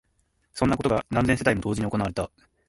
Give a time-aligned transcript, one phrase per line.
[0.53, 2.31] そんなことが何千世帯も同時に行われた